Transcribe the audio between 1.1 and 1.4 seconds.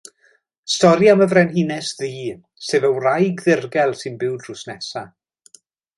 am y